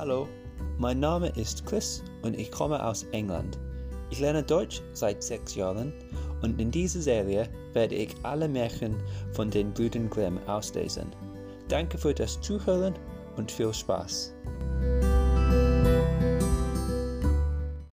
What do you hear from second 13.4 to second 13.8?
viel